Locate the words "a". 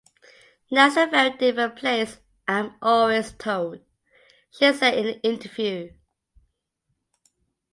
0.97-1.05